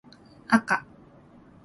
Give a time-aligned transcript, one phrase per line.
[0.49, 0.83] あか